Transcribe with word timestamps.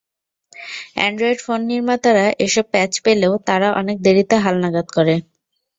Android 0.95 1.39
phone 1.45 1.59
নির্মাতারা 1.69 2.25
এসব 2.45 2.65
প্যাঁচ 2.73 2.93
পেলেও 3.05 3.33
তারা 3.47 3.67
অনেক 3.81 3.97
দেরিতে 4.05 4.35
হালনাগাদ 4.43 4.87
করে। 4.97 5.15